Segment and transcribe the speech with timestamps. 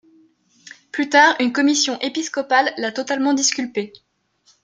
[0.91, 3.93] Plus tard, une commission épiscopale l'a totalement disculpée.